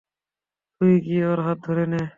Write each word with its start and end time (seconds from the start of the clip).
তুই 0.81 0.93
গিয়ে 1.01 1.23
ওর 1.27 1.39
হাত 1.45 1.57
ধরে 1.67 1.85
নে। 1.87 2.01